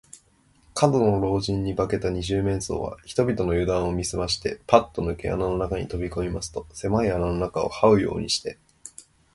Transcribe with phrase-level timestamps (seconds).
[0.81, 8.57] 門野老人に化けた二十面相は、人々のゆだんを見すまして、パッとぬけ穴の中にとびこみますと、せまい穴の中をはうようにして、